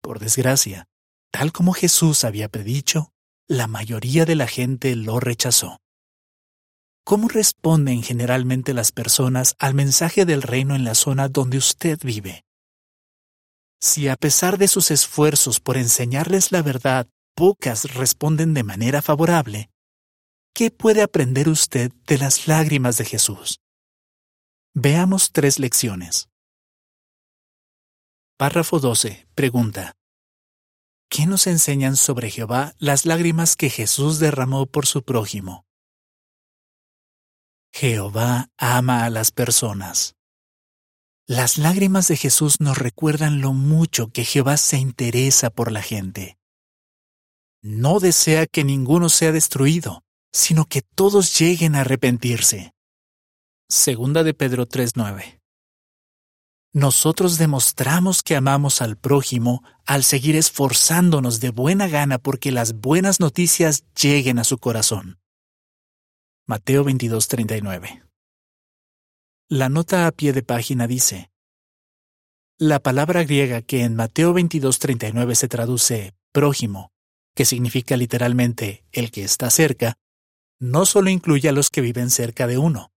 Por 0.00 0.18
desgracia, 0.18 0.88
tal 1.30 1.52
como 1.52 1.74
Jesús 1.74 2.24
había 2.24 2.48
predicho, 2.48 3.12
la 3.46 3.66
mayoría 3.66 4.24
de 4.24 4.36
la 4.36 4.46
gente 4.46 4.96
lo 4.96 5.20
rechazó. 5.20 5.80
¿Cómo 7.04 7.28
responden 7.28 8.02
generalmente 8.02 8.72
las 8.72 8.90
personas 8.90 9.54
al 9.58 9.74
mensaje 9.74 10.24
del 10.24 10.42
reino 10.42 10.74
en 10.74 10.84
la 10.84 10.94
zona 10.94 11.28
donde 11.28 11.58
usted 11.58 11.98
vive? 12.02 12.45
Si 13.80 14.08
a 14.08 14.16
pesar 14.16 14.58
de 14.58 14.68
sus 14.68 14.90
esfuerzos 14.90 15.60
por 15.60 15.76
enseñarles 15.76 16.52
la 16.52 16.62
verdad, 16.62 17.08
pocas 17.34 17.94
responden 17.94 18.54
de 18.54 18.62
manera 18.62 19.02
favorable, 19.02 19.70
¿qué 20.54 20.70
puede 20.70 21.02
aprender 21.02 21.48
usted 21.48 21.92
de 22.06 22.18
las 22.18 22.48
lágrimas 22.48 22.96
de 22.96 23.04
Jesús? 23.04 23.60
Veamos 24.74 25.32
tres 25.32 25.58
lecciones. 25.58 26.28
Párrafo 28.38 28.80
12. 28.80 29.28
Pregunta. 29.34 29.94
¿Qué 31.08 31.26
nos 31.26 31.46
enseñan 31.46 31.96
sobre 31.96 32.30
Jehová 32.30 32.74
las 32.78 33.06
lágrimas 33.06 33.56
que 33.56 33.70
Jesús 33.70 34.18
derramó 34.18 34.66
por 34.66 34.86
su 34.86 35.02
prójimo? 35.04 35.64
Jehová 37.72 38.50
ama 38.58 39.04
a 39.04 39.10
las 39.10 39.30
personas. 39.30 40.15
Las 41.28 41.58
lágrimas 41.58 42.06
de 42.06 42.16
Jesús 42.16 42.60
nos 42.60 42.78
recuerdan 42.78 43.40
lo 43.40 43.52
mucho 43.52 44.12
que 44.12 44.24
Jehová 44.24 44.56
se 44.56 44.78
interesa 44.78 45.50
por 45.50 45.72
la 45.72 45.82
gente. 45.82 46.38
No 47.62 47.98
desea 47.98 48.46
que 48.46 48.62
ninguno 48.62 49.08
sea 49.08 49.32
destruido, 49.32 50.04
sino 50.32 50.66
que 50.66 50.82
todos 50.82 51.36
lleguen 51.36 51.74
a 51.74 51.80
arrepentirse. 51.80 52.74
Segunda 53.68 54.22
de 54.22 54.34
Pedro 54.34 54.66
3:9. 54.66 55.40
Nosotros 56.72 57.38
demostramos 57.38 58.22
que 58.22 58.36
amamos 58.36 58.80
al 58.80 58.96
prójimo 58.96 59.64
al 59.84 60.04
seguir 60.04 60.36
esforzándonos 60.36 61.40
de 61.40 61.50
buena 61.50 61.88
gana 61.88 62.18
porque 62.18 62.52
las 62.52 62.74
buenas 62.74 63.18
noticias 63.18 63.82
lleguen 64.00 64.38
a 64.38 64.44
su 64.44 64.58
corazón. 64.58 65.18
Mateo 66.46 66.84
22:39. 66.84 68.04
La 69.48 69.68
nota 69.68 70.08
a 70.08 70.10
pie 70.10 70.32
de 70.32 70.42
página 70.42 70.88
dice, 70.88 71.30
La 72.58 72.80
palabra 72.80 73.22
griega 73.22 73.62
que 73.62 73.84
en 73.84 73.94
Mateo 73.94 74.34
22:39 74.34 75.36
se 75.36 75.46
traduce 75.46 76.16
prójimo, 76.32 76.90
que 77.32 77.44
significa 77.44 77.96
literalmente 77.96 78.84
el 78.90 79.12
que 79.12 79.22
está 79.22 79.48
cerca, 79.50 79.98
no 80.58 80.84
solo 80.84 81.10
incluye 81.10 81.48
a 81.48 81.52
los 81.52 81.70
que 81.70 81.80
viven 81.80 82.10
cerca 82.10 82.48
de 82.48 82.58
uno. 82.58 82.90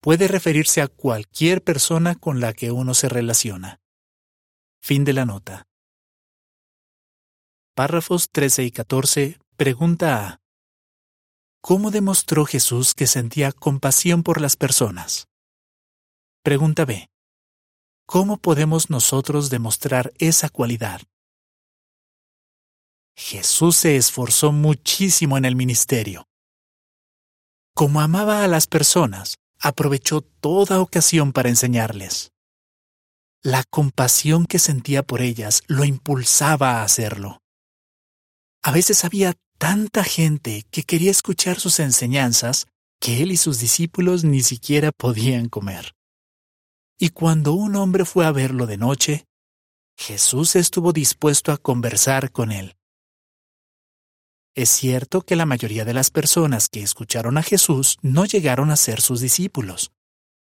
Puede 0.00 0.26
referirse 0.26 0.80
a 0.80 0.88
cualquier 0.88 1.62
persona 1.62 2.14
con 2.14 2.40
la 2.40 2.54
que 2.54 2.70
uno 2.70 2.94
se 2.94 3.10
relaciona. 3.10 3.82
Fin 4.80 5.04
de 5.04 5.12
la 5.12 5.26
nota. 5.26 5.68
Párrafos 7.74 8.30
13 8.30 8.64
y 8.64 8.70
14. 8.70 9.38
Pregunta 9.56 10.26
A. 10.26 10.40
¿Cómo 11.60 11.90
demostró 11.90 12.46
Jesús 12.46 12.94
que 12.94 13.06
sentía 13.06 13.52
compasión 13.52 14.22
por 14.22 14.40
las 14.40 14.56
personas? 14.56 15.28
Pregunta 16.44 16.84
B. 16.84 17.08
¿Cómo 18.04 18.36
podemos 18.36 18.90
nosotros 18.90 19.48
demostrar 19.48 20.12
esa 20.18 20.48
cualidad? 20.48 21.00
Jesús 23.16 23.76
se 23.76 23.96
esforzó 23.96 24.50
muchísimo 24.50 25.38
en 25.38 25.44
el 25.44 25.54
ministerio. 25.54 26.26
Como 27.76 28.00
amaba 28.00 28.42
a 28.42 28.48
las 28.48 28.66
personas, 28.66 29.36
aprovechó 29.60 30.20
toda 30.20 30.80
ocasión 30.80 31.32
para 31.32 31.48
enseñarles. 31.48 32.32
La 33.44 33.62
compasión 33.62 34.46
que 34.46 34.58
sentía 34.58 35.04
por 35.04 35.22
ellas 35.22 35.62
lo 35.68 35.84
impulsaba 35.84 36.80
a 36.80 36.82
hacerlo. 36.82 37.38
A 38.64 38.72
veces 38.72 39.04
había 39.04 39.34
tanta 39.58 40.02
gente 40.02 40.64
que 40.72 40.82
quería 40.82 41.12
escuchar 41.12 41.60
sus 41.60 41.78
enseñanzas 41.78 42.66
que 42.98 43.22
él 43.22 43.30
y 43.30 43.36
sus 43.36 43.60
discípulos 43.60 44.24
ni 44.24 44.42
siquiera 44.42 44.90
podían 44.90 45.48
comer. 45.48 45.94
Y 46.98 47.10
cuando 47.10 47.52
un 47.52 47.76
hombre 47.76 48.04
fue 48.04 48.26
a 48.26 48.32
verlo 48.32 48.66
de 48.66 48.76
noche, 48.76 49.26
Jesús 49.96 50.56
estuvo 50.56 50.92
dispuesto 50.92 51.52
a 51.52 51.58
conversar 51.58 52.32
con 52.32 52.52
él. 52.52 52.76
Es 54.54 54.68
cierto 54.68 55.22
que 55.22 55.36
la 55.36 55.46
mayoría 55.46 55.84
de 55.84 55.94
las 55.94 56.10
personas 56.10 56.68
que 56.68 56.82
escucharon 56.82 57.38
a 57.38 57.42
Jesús 57.42 57.96
no 58.02 58.26
llegaron 58.26 58.70
a 58.70 58.76
ser 58.76 59.00
sus 59.00 59.20
discípulos, 59.20 59.92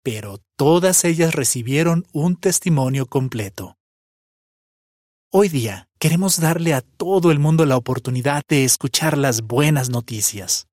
pero 0.02 0.38
todas 0.56 1.04
ellas 1.04 1.34
recibieron 1.34 2.06
un 2.12 2.36
testimonio 2.36 3.06
completo. 3.06 3.78
Hoy 5.30 5.48
día 5.48 5.88
queremos 5.98 6.40
darle 6.40 6.74
a 6.74 6.80
todo 6.80 7.30
el 7.30 7.38
mundo 7.38 7.66
la 7.66 7.76
oportunidad 7.76 8.42
de 8.48 8.64
escuchar 8.64 9.16
las 9.16 9.42
buenas 9.42 9.90
noticias. 9.90 10.68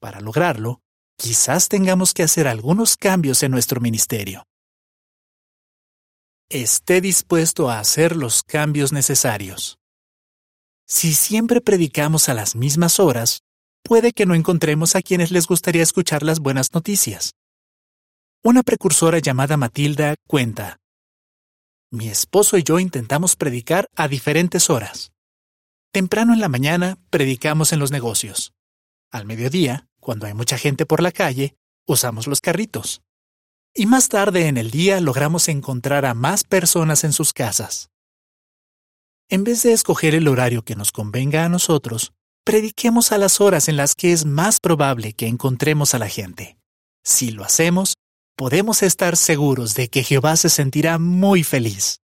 Para 0.00 0.20
lograrlo, 0.20 0.82
quizás 1.20 1.68
tengamos 1.68 2.14
que 2.14 2.22
hacer 2.22 2.48
algunos 2.48 2.96
cambios 2.96 3.42
en 3.42 3.50
nuestro 3.50 3.78
ministerio. 3.78 4.46
Esté 6.48 7.02
dispuesto 7.02 7.68
a 7.68 7.78
hacer 7.78 8.16
los 8.16 8.42
cambios 8.42 8.90
necesarios. 8.90 9.78
Si 10.86 11.12
siempre 11.12 11.60
predicamos 11.60 12.30
a 12.30 12.34
las 12.34 12.56
mismas 12.56 12.98
horas, 12.98 13.42
puede 13.84 14.12
que 14.12 14.24
no 14.24 14.34
encontremos 14.34 14.96
a 14.96 15.02
quienes 15.02 15.30
les 15.30 15.46
gustaría 15.46 15.82
escuchar 15.82 16.22
las 16.22 16.40
buenas 16.40 16.72
noticias. 16.72 17.34
Una 18.42 18.62
precursora 18.62 19.18
llamada 19.18 19.58
Matilda 19.58 20.14
cuenta, 20.26 20.78
mi 21.92 22.08
esposo 22.08 22.56
y 22.56 22.62
yo 22.62 22.78
intentamos 22.78 23.36
predicar 23.36 23.88
a 23.94 24.08
diferentes 24.08 24.70
horas. 24.70 25.12
Temprano 25.92 26.32
en 26.32 26.40
la 26.40 26.48
mañana 26.48 26.96
predicamos 27.10 27.74
en 27.74 27.78
los 27.78 27.90
negocios. 27.90 28.54
Al 29.10 29.26
mediodía, 29.26 29.89
cuando 30.00 30.26
hay 30.26 30.34
mucha 30.34 30.58
gente 30.58 30.86
por 30.86 31.02
la 31.02 31.12
calle, 31.12 31.54
usamos 31.86 32.26
los 32.26 32.40
carritos. 32.40 33.02
Y 33.74 33.86
más 33.86 34.08
tarde 34.08 34.48
en 34.48 34.56
el 34.56 34.70
día 34.70 35.00
logramos 35.00 35.48
encontrar 35.48 36.04
a 36.04 36.14
más 36.14 36.42
personas 36.44 37.04
en 37.04 37.12
sus 37.12 37.32
casas. 37.32 37.90
En 39.28 39.44
vez 39.44 39.62
de 39.62 39.72
escoger 39.72 40.14
el 40.16 40.26
horario 40.26 40.62
que 40.64 40.74
nos 40.74 40.90
convenga 40.90 41.44
a 41.44 41.48
nosotros, 41.48 42.12
prediquemos 42.44 43.12
a 43.12 43.18
las 43.18 43.40
horas 43.40 43.68
en 43.68 43.76
las 43.76 43.94
que 43.94 44.12
es 44.12 44.24
más 44.24 44.58
probable 44.58 45.12
que 45.12 45.28
encontremos 45.28 45.94
a 45.94 45.98
la 45.98 46.08
gente. 46.08 46.58
Si 47.04 47.30
lo 47.30 47.44
hacemos, 47.44 47.94
podemos 48.36 48.82
estar 48.82 49.16
seguros 49.16 49.74
de 49.74 49.88
que 49.88 50.02
Jehová 50.02 50.34
se 50.36 50.48
sentirá 50.48 50.98
muy 50.98 51.44
feliz. 51.44 51.99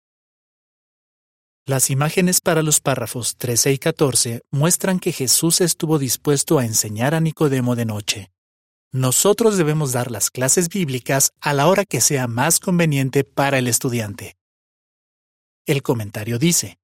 Las 1.65 1.89
imágenes 1.89 2.41
para 2.41 2.61
los 2.61 2.81
párrafos 2.81 3.37
13 3.37 3.71
y 3.71 3.77
14 3.77 4.41
muestran 4.51 4.99
que 4.99 5.11
Jesús 5.11 5.61
estuvo 5.61 5.97
dispuesto 5.97 6.59
a 6.59 6.65
enseñar 6.65 7.15
a 7.15 7.21
Nicodemo 7.21 7.75
de 7.75 7.85
noche. 7.85 8.31
Nosotros 8.91 9.57
debemos 9.57 9.91
dar 9.91 10.11
las 10.11 10.29
clases 10.29 10.69
bíblicas 10.69 11.31
a 11.39 11.53
la 11.53 11.67
hora 11.67 11.85
que 11.85 12.01
sea 12.01 12.27
más 12.27 12.59
conveniente 12.59 13.23
para 13.23 13.57
el 13.57 13.67
estudiante. 13.67 14.35
El 15.65 15.81
comentario 15.81 16.37
dice, 16.37 16.77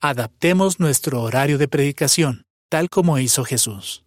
Adaptemos 0.00 0.80
nuestro 0.80 1.22
horario 1.22 1.58
de 1.58 1.68
predicación, 1.68 2.46
tal 2.68 2.88
como 2.88 3.18
hizo 3.18 3.44
Jesús 3.44 4.04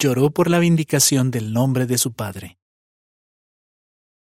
lloró 0.00 0.30
por 0.30 0.48
la 0.48 0.60
vindicación 0.60 1.32
del 1.32 1.52
nombre 1.52 1.86
de 1.86 1.98
su 1.98 2.12
Padre. 2.12 2.58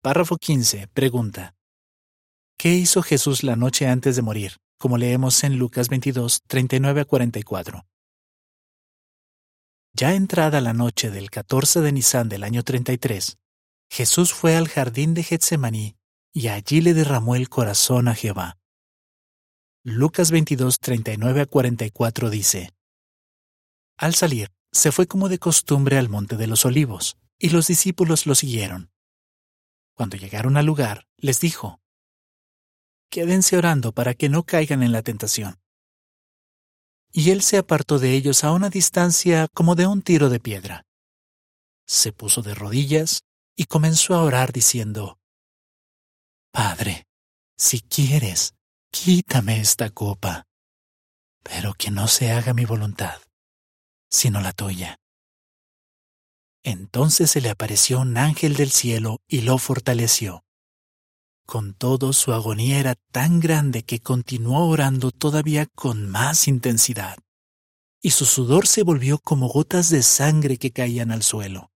Párrafo 0.02 0.36
15. 0.36 0.88
Pregunta. 0.88 1.54
¿Qué 2.56 2.74
hizo 2.74 3.02
Jesús 3.02 3.42
la 3.42 3.56
noche 3.56 3.86
antes 3.86 4.16
de 4.16 4.22
morir, 4.22 4.58
como 4.78 4.98
leemos 4.98 5.44
en 5.44 5.58
Lucas 5.58 5.88
22, 5.88 6.42
39 6.48 7.02
a 7.02 7.04
44. 7.04 7.86
Ya 9.94 10.14
entrada 10.14 10.60
la 10.60 10.72
noche 10.72 11.10
del 11.10 11.30
14 11.30 11.82
de 11.82 11.92
Nisan 11.92 12.28
del 12.28 12.42
año 12.42 12.64
33, 12.64 13.38
Jesús 13.88 14.32
fue 14.32 14.56
al 14.56 14.68
jardín 14.68 15.14
de 15.14 15.22
Getsemaní 15.22 15.96
y 16.32 16.48
allí 16.48 16.80
le 16.80 16.94
derramó 16.94 17.36
el 17.36 17.48
corazón 17.48 18.08
a 18.08 18.14
Jehová. 18.14 18.58
Lucas 19.84 20.30
22, 20.30 20.78
39 20.80 21.42
a 21.42 21.46
44 21.46 22.30
dice, 22.30 22.72
Al 23.98 24.14
salir, 24.14 24.50
se 24.72 24.90
fue 24.90 25.06
como 25.06 25.28
de 25.28 25.38
costumbre 25.38 25.98
al 25.98 26.08
monte 26.08 26.36
de 26.36 26.46
los 26.46 26.64
olivos, 26.64 27.18
y 27.38 27.50
los 27.50 27.66
discípulos 27.66 28.26
lo 28.26 28.34
siguieron. 28.34 28.90
Cuando 29.94 30.16
llegaron 30.16 30.56
al 30.56 30.66
lugar, 30.66 31.06
les 31.18 31.38
dijo, 31.38 31.81
Quédense 33.12 33.58
orando 33.58 33.92
para 33.92 34.14
que 34.14 34.30
no 34.30 34.44
caigan 34.44 34.82
en 34.82 34.90
la 34.90 35.02
tentación. 35.02 35.60
Y 37.12 37.28
él 37.28 37.42
se 37.42 37.58
apartó 37.58 37.98
de 37.98 38.14
ellos 38.14 38.42
a 38.42 38.52
una 38.52 38.70
distancia 38.70 39.48
como 39.52 39.74
de 39.74 39.86
un 39.86 40.00
tiro 40.00 40.30
de 40.30 40.40
piedra. 40.40 40.86
Se 41.86 42.12
puso 42.12 42.40
de 42.40 42.54
rodillas 42.54 43.20
y 43.54 43.66
comenzó 43.66 44.14
a 44.14 44.22
orar 44.22 44.50
diciendo, 44.50 45.18
Padre, 46.52 47.04
si 47.58 47.82
quieres, 47.82 48.54
quítame 48.90 49.60
esta 49.60 49.90
copa, 49.90 50.46
pero 51.42 51.74
que 51.74 51.90
no 51.90 52.08
se 52.08 52.32
haga 52.32 52.54
mi 52.54 52.64
voluntad, 52.64 53.20
sino 54.08 54.40
la 54.40 54.54
tuya. 54.54 54.96
Entonces 56.64 57.30
se 57.30 57.42
le 57.42 57.50
apareció 57.50 58.00
un 58.00 58.16
ángel 58.16 58.56
del 58.56 58.70
cielo 58.70 59.18
y 59.28 59.42
lo 59.42 59.58
fortaleció. 59.58 60.46
Con 61.52 61.74
todo 61.74 62.14
su 62.14 62.32
agonía 62.32 62.78
era 62.78 62.94
tan 63.10 63.38
grande 63.38 63.82
que 63.82 64.00
continuó 64.00 64.68
orando 64.68 65.10
todavía 65.10 65.66
con 65.66 66.08
más 66.08 66.48
intensidad, 66.48 67.18
y 68.00 68.12
su 68.12 68.24
sudor 68.24 68.66
se 68.66 68.82
volvió 68.82 69.18
como 69.18 69.48
gotas 69.48 69.90
de 69.90 70.02
sangre 70.02 70.56
que 70.56 70.70
caían 70.70 71.12
al 71.12 71.22
suelo. 71.22 71.70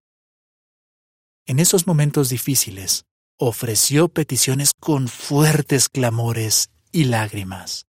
En 1.45 1.59
esos 1.59 1.85
momentos 1.85 2.29
difíciles, 2.29 3.05
ofreció 3.37 4.07
peticiones 4.07 4.71
con 4.73 5.07
fuertes 5.07 5.89
clamores 5.89 6.71
y 6.91 7.03
lágrimas. 7.03 7.85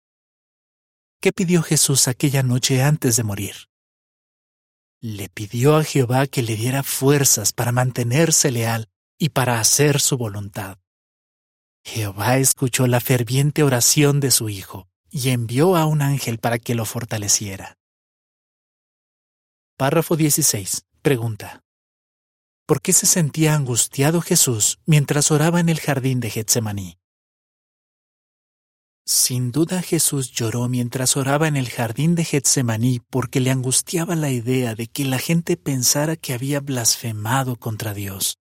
¿Qué 1.21 1.31
pidió 1.33 1.61
Jesús 1.61 2.07
aquella 2.07 2.41
noche 2.41 2.81
antes 2.81 3.15
de 3.15 3.23
morir? 3.23 3.55
Le 5.01 5.29
pidió 5.29 5.75
a 5.75 5.83
Jehová 5.83 6.25
que 6.25 6.41
le 6.41 6.55
diera 6.55 6.81
fuerzas 6.81 7.53
para 7.53 7.71
mantenerse 7.71 8.51
leal 8.51 8.89
y 9.19 9.29
para 9.29 9.59
hacer 9.59 10.01
su 10.01 10.17
voluntad. 10.17 10.79
Jehová 11.85 12.37
escuchó 12.37 12.87
la 12.87 12.99
ferviente 12.99 13.61
oración 13.61 14.19
de 14.19 14.31
su 14.31 14.49
hijo 14.49 14.87
y 15.11 15.29
envió 15.29 15.75
a 15.75 15.85
un 15.85 16.01
ángel 16.01 16.39
para 16.39 16.57
que 16.57 16.73
lo 16.73 16.83
fortaleciera. 16.83 17.77
Párrafo 19.77 20.17
16. 20.17 20.83
Pregunta. 21.01 21.61
¿Por 22.65 22.81
qué 22.81 22.91
se 22.91 23.05
sentía 23.05 23.53
angustiado 23.53 24.21
Jesús 24.21 24.79
mientras 24.85 25.29
oraba 25.29 25.59
en 25.59 25.69
el 25.69 25.79
jardín 25.79 26.19
de 26.19 26.31
Getsemaní? 26.31 26.97
Sin 29.05 29.51
duda 29.51 29.83
Jesús 29.83 30.31
lloró 30.31 30.67
mientras 30.67 31.15
oraba 31.15 31.47
en 31.47 31.55
el 31.55 31.69
jardín 31.69 32.15
de 32.15 32.25
Getsemaní 32.25 32.99
porque 33.11 33.39
le 33.39 33.51
angustiaba 33.51 34.15
la 34.15 34.31
idea 34.31 34.73
de 34.73 34.87
que 34.87 35.05
la 35.05 35.19
gente 35.19 35.55
pensara 35.55 36.15
que 36.15 36.33
había 36.33 36.59
blasfemado 36.59 37.57
contra 37.57 37.93
Dios. 37.93 38.39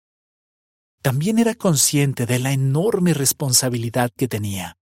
También 1.09 1.39
era 1.39 1.55
consciente 1.55 2.27
de 2.27 2.39
la 2.39 2.53
enorme 2.53 3.15
responsabilidad 3.15 4.11
que 4.15 4.29
tenía. 4.29 4.77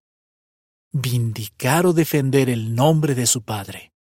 Vindicar 0.91 1.87
o 1.87 1.93
defender 1.93 2.51
el 2.51 2.75
nombre 2.75 3.15
de 3.15 3.27
su 3.27 3.45
Padre. 3.45 3.93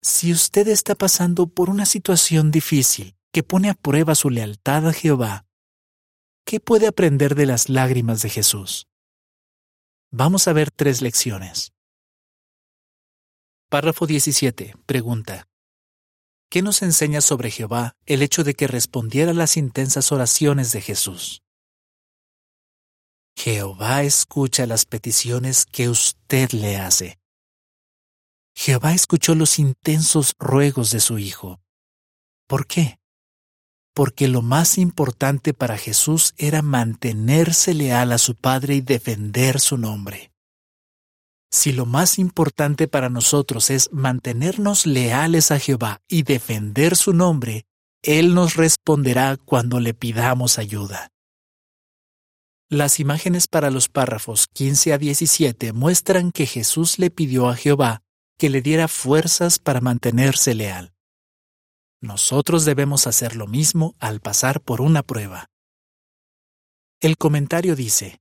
Si 0.00 0.30
usted 0.30 0.68
está 0.68 0.94
pasando 0.94 1.48
por 1.48 1.68
una 1.68 1.84
situación 1.84 2.52
difícil 2.52 3.16
que 3.32 3.42
pone 3.42 3.70
a 3.70 3.74
prueba 3.74 4.14
su 4.14 4.30
lealtad 4.30 4.86
a 4.86 4.92
Jehová, 4.92 5.46
¿qué 6.44 6.60
puede 6.60 6.86
aprender 6.86 7.34
de 7.34 7.46
las 7.46 7.68
lágrimas 7.68 8.22
de 8.22 8.28
Jesús? 8.28 8.86
Vamos 10.12 10.46
a 10.46 10.52
ver 10.52 10.70
tres 10.70 11.02
lecciones. 11.02 11.72
Párrafo 13.68 14.06
17. 14.06 14.76
Pregunta. 14.86 15.48
¿Qué 16.48 16.62
nos 16.62 16.82
enseña 16.82 17.20
sobre 17.20 17.50
Jehová 17.50 17.96
el 18.06 18.22
hecho 18.22 18.44
de 18.44 18.54
que 18.54 18.66
respondiera 18.66 19.32
las 19.32 19.56
intensas 19.56 20.12
oraciones 20.12 20.72
de 20.72 20.80
Jesús? 20.80 21.42
Jehová 23.36 24.02
escucha 24.02 24.66
las 24.66 24.86
peticiones 24.86 25.66
que 25.66 25.88
usted 25.88 26.50
le 26.52 26.78
hace. 26.78 27.18
Jehová 28.54 28.94
escuchó 28.94 29.34
los 29.34 29.58
intensos 29.58 30.34
ruegos 30.38 30.90
de 30.90 31.00
su 31.00 31.18
Hijo. 31.18 31.60
¿Por 32.46 32.66
qué? 32.66 32.98
porque 33.96 34.28
lo 34.28 34.42
más 34.42 34.76
importante 34.76 35.54
para 35.54 35.78
Jesús 35.78 36.34
era 36.36 36.60
mantenerse 36.60 37.72
leal 37.72 38.12
a 38.12 38.18
su 38.18 38.34
Padre 38.34 38.74
y 38.74 38.80
defender 38.82 39.58
su 39.58 39.78
nombre. 39.78 40.32
Si 41.56 41.72
lo 41.72 41.86
más 41.86 42.18
importante 42.18 42.86
para 42.86 43.08
nosotros 43.08 43.70
es 43.70 43.90
mantenernos 43.90 44.84
leales 44.84 45.50
a 45.50 45.58
Jehová 45.58 46.02
y 46.06 46.22
defender 46.22 46.96
su 46.96 47.14
nombre, 47.14 47.64
Él 48.02 48.34
nos 48.34 48.56
responderá 48.56 49.38
cuando 49.38 49.80
le 49.80 49.94
pidamos 49.94 50.58
ayuda. 50.58 51.12
Las 52.68 53.00
imágenes 53.00 53.48
para 53.48 53.70
los 53.70 53.88
párrafos 53.88 54.48
15 54.52 54.92
a 54.92 54.98
17 54.98 55.72
muestran 55.72 56.30
que 56.30 56.44
Jesús 56.44 56.98
le 56.98 57.10
pidió 57.10 57.48
a 57.48 57.56
Jehová 57.56 58.02
que 58.36 58.50
le 58.50 58.60
diera 58.60 58.86
fuerzas 58.86 59.58
para 59.58 59.80
mantenerse 59.80 60.52
leal. 60.52 60.92
Nosotros 62.02 62.66
debemos 62.66 63.06
hacer 63.06 63.34
lo 63.34 63.46
mismo 63.46 63.94
al 63.98 64.20
pasar 64.20 64.60
por 64.60 64.82
una 64.82 65.02
prueba. 65.02 65.46
El 67.00 67.16
comentario 67.16 67.74
dice, 67.76 68.20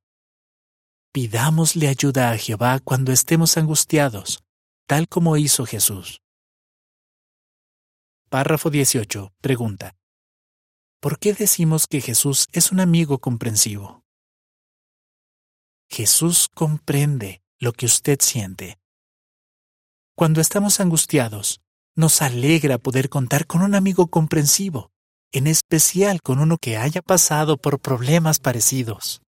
Pidámosle 1.15 1.87
ayuda 1.87 2.31
a 2.31 2.37
Jehová 2.37 2.81
cuando 2.83 3.13
estemos 3.13 3.55
angustiados, 3.55 4.43
tal 4.85 5.07
como 5.07 5.37
hizo 5.37 5.65
Jesús. 5.65 6.19
Párrafo 8.27 8.69
18. 8.69 9.31
Pregunta. 9.39 9.95
¿Por 10.99 11.17
qué 11.17 11.33
decimos 11.33 11.87
que 11.87 12.01
Jesús 12.01 12.47
es 12.51 12.73
un 12.73 12.81
amigo 12.81 13.19
comprensivo? 13.19 14.03
Jesús 15.89 16.49
comprende 16.53 17.41
lo 17.59 17.71
que 17.71 17.85
usted 17.85 18.19
siente. 18.19 18.77
Cuando 20.17 20.41
estamos 20.41 20.81
angustiados, 20.81 21.61
nos 21.95 22.21
alegra 22.21 22.77
poder 22.77 23.07
contar 23.07 23.47
con 23.47 23.61
un 23.61 23.73
amigo 23.73 24.07
comprensivo, 24.07 24.91
en 25.31 25.47
especial 25.47 26.21
con 26.21 26.39
uno 26.39 26.57
que 26.57 26.75
haya 26.75 27.01
pasado 27.01 27.55
por 27.55 27.79
problemas 27.79 28.39
parecidos. 28.39 29.21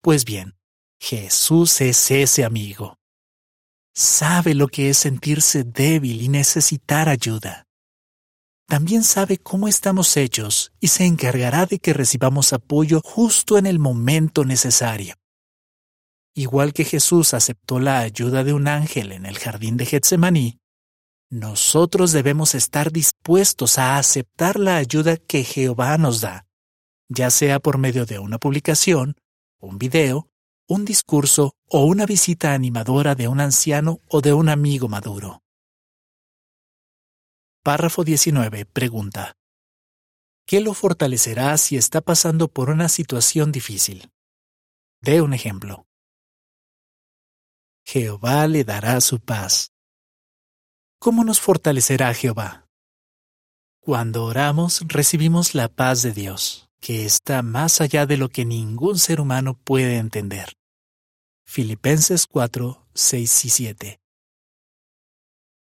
Pues 0.00 0.24
bien, 0.24 0.54
Jesús 1.00 1.80
es 1.80 2.10
ese 2.10 2.44
amigo. 2.44 2.98
Sabe 3.94 4.54
lo 4.54 4.68
que 4.68 4.90
es 4.90 4.98
sentirse 4.98 5.64
débil 5.64 6.20
y 6.20 6.28
necesitar 6.28 7.08
ayuda. 7.08 7.66
También 8.68 9.02
sabe 9.02 9.38
cómo 9.38 9.66
estamos 9.66 10.16
hechos 10.16 10.72
y 10.78 10.88
se 10.88 11.06
encargará 11.06 11.66
de 11.66 11.78
que 11.78 11.94
recibamos 11.94 12.52
apoyo 12.52 13.00
justo 13.02 13.56
en 13.58 13.66
el 13.66 13.78
momento 13.78 14.44
necesario. 14.44 15.14
Igual 16.34 16.72
que 16.72 16.84
Jesús 16.84 17.34
aceptó 17.34 17.80
la 17.80 18.00
ayuda 18.00 18.44
de 18.44 18.52
un 18.52 18.68
ángel 18.68 19.10
en 19.10 19.26
el 19.26 19.38
jardín 19.38 19.76
de 19.76 19.86
Getsemaní, 19.86 20.60
nosotros 21.30 22.12
debemos 22.12 22.54
estar 22.54 22.92
dispuestos 22.92 23.78
a 23.78 23.96
aceptar 23.96 24.58
la 24.58 24.76
ayuda 24.76 25.16
que 25.16 25.44
Jehová 25.44 25.96
nos 25.96 26.20
da, 26.20 26.46
ya 27.08 27.30
sea 27.30 27.58
por 27.58 27.78
medio 27.78 28.04
de 28.04 28.18
una 28.18 28.38
publicación, 28.38 29.16
un 29.58 29.78
video, 29.78 30.29
un 30.70 30.84
discurso 30.84 31.56
o 31.68 31.84
una 31.84 32.06
visita 32.06 32.54
animadora 32.54 33.16
de 33.16 33.26
un 33.26 33.40
anciano 33.40 33.98
o 34.06 34.20
de 34.20 34.32
un 34.32 34.48
amigo 34.48 34.86
maduro. 34.86 35.42
Párrafo 37.64 38.04
19. 38.04 38.66
Pregunta. 38.66 39.36
¿Qué 40.46 40.60
lo 40.60 40.72
fortalecerá 40.72 41.58
si 41.58 41.76
está 41.76 42.00
pasando 42.00 42.46
por 42.46 42.70
una 42.70 42.88
situación 42.88 43.50
difícil? 43.50 44.12
Dé 45.00 45.20
un 45.20 45.34
ejemplo. 45.34 45.88
Jehová 47.84 48.46
le 48.46 48.62
dará 48.62 49.00
su 49.00 49.18
paz. 49.18 49.72
¿Cómo 51.00 51.24
nos 51.24 51.40
fortalecerá 51.40 52.14
Jehová? 52.14 52.68
Cuando 53.80 54.24
oramos 54.24 54.82
recibimos 54.86 55.56
la 55.56 55.66
paz 55.66 56.02
de 56.02 56.12
Dios, 56.12 56.70
que 56.80 57.06
está 57.06 57.42
más 57.42 57.80
allá 57.80 58.06
de 58.06 58.16
lo 58.16 58.28
que 58.28 58.44
ningún 58.44 59.00
ser 59.00 59.20
humano 59.20 59.54
puede 59.54 59.96
entender. 59.96 60.59
Filipenses 61.52 62.28
4, 62.28 62.86
6 62.94 63.44
y 63.44 63.50
7. 63.50 64.00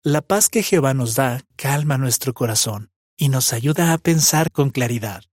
La 0.03 0.21
paz 0.21 0.47
que 0.47 0.61
Jehová 0.61 0.93
nos 0.93 1.15
da 1.15 1.41
calma 1.55 1.97
nuestro 1.97 2.35
corazón 2.35 2.91
y 3.17 3.29
nos 3.29 3.53
ayuda 3.53 3.91
a 3.91 3.97
pensar 3.97 4.51
con 4.51 4.69
claridad. 4.69 5.23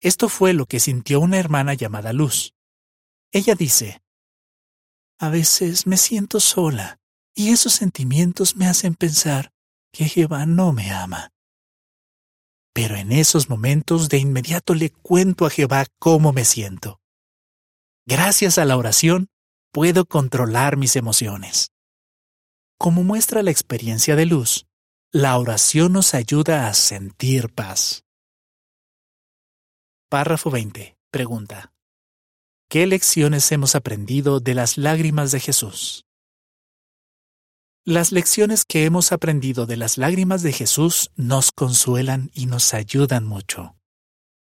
Esto 0.00 0.28
fue 0.28 0.54
lo 0.54 0.66
que 0.66 0.80
sintió 0.80 1.20
una 1.20 1.38
hermana 1.38 1.74
llamada 1.74 2.12
Luz. 2.12 2.56
Ella 3.30 3.54
dice, 3.54 4.02
A 5.20 5.28
veces 5.28 5.86
me 5.86 5.98
siento 5.98 6.40
sola 6.40 6.98
y 7.32 7.50
esos 7.50 7.74
sentimientos 7.74 8.56
me 8.56 8.66
hacen 8.66 8.96
pensar 8.96 9.52
que 9.92 10.08
Jehová 10.08 10.46
no 10.46 10.72
me 10.72 10.90
ama. 10.90 11.30
Pero 12.72 12.96
en 12.96 13.12
esos 13.12 13.48
momentos 13.48 14.08
de 14.08 14.18
inmediato 14.18 14.74
le 14.74 14.90
cuento 14.90 15.46
a 15.46 15.50
Jehová 15.50 15.86
cómo 16.00 16.32
me 16.32 16.44
siento. 16.44 17.00
Gracias 18.04 18.58
a 18.58 18.64
la 18.64 18.76
oración 18.76 19.28
puedo 19.74 20.04
controlar 20.04 20.76
mis 20.76 20.94
emociones. 20.94 21.72
Como 22.78 23.02
muestra 23.02 23.42
la 23.42 23.50
experiencia 23.50 24.14
de 24.14 24.24
luz, 24.24 24.66
la 25.10 25.36
oración 25.36 25.94
nos 25.94 26.14
ayuda 26.14 26.68
a 26.68 26.74
sentir 26.74 27.52
paz. 27.52 28.04
Párrafo 30.08 30.52
20. 30.52 30.96
Pregunta. 31.10 31.72
¿Qué 32.70 32.86
lecciones 32.86 33.50
hemos 33.50 33.74
aprendido 33.74 34.38
de 34.38 34.54
las 34.54 34.78
lágrimas 34.78 35.32
de 35.32 35.40
Jesús? 35.40 36.04
Las 37.84 38.12
lecciones 38.12 38.64
que 38.64 38.84
hemos 38.84 39.10
aprendido 39.10 39.66
de 39.66 39.76
las 39.76 39.98
lágrimas 39.98 40.44
de 40.44 40.52
Jesús 40.52 41.10
nos 41.16 41.50
consuelan 41.50 42.30
y 42.32 42.46
nos 42.46 42.74
ayudan 42.74 43.26
mucho. 43.26 43.74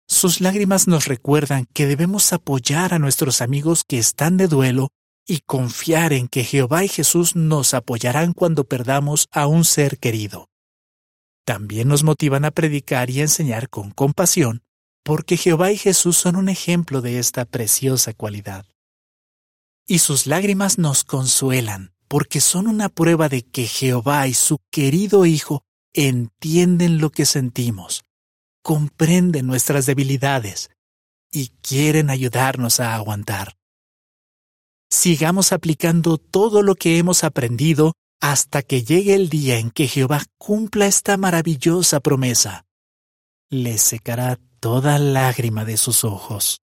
Sus 0.07 0.41
lágrimas 0.41 0.87
nos 0.87 1.07
recuerdan 1.07 1.65
que 1.73 1.87
debemos 1.87 2.33
apoyar 2.33 2.93
a 2.93 2.99
nuestros 2.99 3.41
amigos 3.41 3.83
que 3.83 3.97
están 3.97 4.37
de 4.37 4.47
duelo 4.47 4.89
y 5.25 5.39
confiar 5.39 6.13
en 6.13 6.27
que 6.27 6.43
Jehová 6.43 6.83
y 6.83 6.87
Jesús 6.87 7.35
nos 7.35 7.73
apoyarán 7.73 8.33
cuando 8.33 8.65
perdamos 8.65 9.27
a 9.31 9.47
un 9.47 9.65
ser 9.65 9.97
querido. 9.99 10.49
También 11.45 11.87
nos 11.87 12.03
motivan 12.03 12.45
a 12.45 12.51
predicar 12.51 13.09
y 13.09 13.21
enseñar 13.21 13.69
con 13.69 13.91
compasión, 13.91 14.63
porque 15.03 15.37
Jehová 15.37 15.71
y 15.71 15.77
Jesús 15.77 16.17
son 16.17 16.35
un 16.35 16.49
ejemplo 16.49 17.01
de 17.01 17.19
esta 17.19 17.45
preciosa 17.45 18.13
cualidad. 18.13 18.65
Y 19.85 19.99
sus 19.99 20.27
lágrimas 20.27 20.77
nos 20.77 21.03
consuelan, 21.03 21.93
porque 22.07 22.39
son 22.39 22.67
una 22.67 22.89
prueba 22.89 23.27
de 23.27 23.43
que 23.43 23.67
Jehová 23.67 24.27
y 24.27 24.33
su 24.33 24.59
querido 24.71 25.25
Hijo 25.25 25.65
entienden 25.93 26.99
lo 26.99 27.09
que 27.09 27.25
sentimos, 27.25 28.03
comprenden 28.61 29.45
nuestras 29.45 29.85
debilidades 29.85 30.69
y 31.31 31.49
quieren 31.61 32.09
ayudarnos 32.09 32.79
a 32.79 32.95
aguantar. 32.95 33.57
Sigamos 34.93 35.53
aplicando 35.53 36.19
todo 36.19 36.61
lo 36.61 36.75
que 36.75 36.99
hemos 36.99 37.23
aprendido 37.23 37.93
hasta 38.21 38.61
que 38.61 38.83
llegue 38.83 39.15
el 39.15 39.27
día 39.27 39.57
en 39.57 39.71
que 39.71 39.87
Jehová 39.87 40.21
cumpla 40.37 40.85
esta 40.85 41.17
maravillosa 41.17 41.99
promesa. 41.99 42.67
Le 43.49 43.79
secará 43.79 44.39
toda 44.59 44.99
lágrima 44.99 45.65
de 45.65 45.77
sus 45.77 46.03
ojos. 46.03 46.61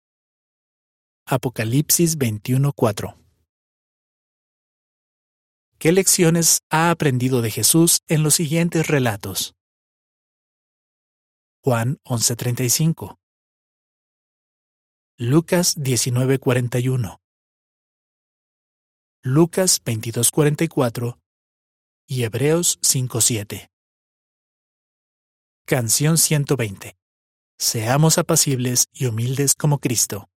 Apocalipsis 1.26 2.20
21:4 2.20 3.18
¿Qué 5.80 5.92
lecciones 5.92 6.60
ha 6.70 6.92
aprendido 6.92 7.42
de 7.42 7.50
Jesús 7.50 8.02
en 8.08 8.22
los 8.22 8.36
siguientes 8.36 8.86
relatos? 8.86 9.56
Juan 11.63 11.98
11:35 12.04 13.18
Lucas 15.18 15.76
19:41 15.78 17.20
Lucas 19.21 19.84
22:44 19.84 21.19
y 22.08 22.23
Hebreos 22.23 22.79
5:7 22.82 23.69
Canción 25.65 26.17
120 26.17 26.95
Seamos 27.58 28.17
apacibles 28.17 28.86
y 28.93 29.08
humildes 29.08 29.55
como 29.55 29.79
Cristo. 29.79 30.29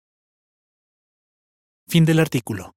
Fin 1.86 2.04
del 2.04 2.18
artículo. 2.18 2.74